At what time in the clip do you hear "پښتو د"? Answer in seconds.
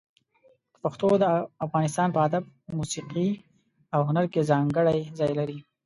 0.81-1.25